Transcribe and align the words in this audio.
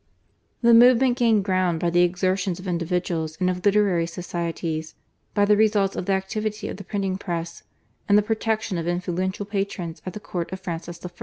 The 0.63 0.73
movement 0.73 1.15
gained 1.19 1.43
ground 1.45 1.79
by 1.79 1.91
the 1.91 2.01
exertions 2.01 2.59
of 2.59 2.67
individuals 2.67 3.37
and 3.39 3.51
of 3.51 3.63
literary 3.63 4.07
societies, 4.07 4.95
by 5.35 5.45
the 5.45 5.55
results 5.55 5.95
of 5.95 6.07
the 6.07 6.13
activity 6.13 6.67
of 6.69 6.77
the 6.77 6.83
printing 6.83 7.19
press, 7.19 7.61
and 8.09 8.17
the 8.17 8.23
protection 8.23 8.79
of 8.79 8.87
influential 8.87 9.45
patrons 9.45 10.01
at 10.03 10.13
the 10.13 10.19
Court 10.19 10.51
of 10.51 10.59
Francis 10.59 11.05
I. 11.05 11.09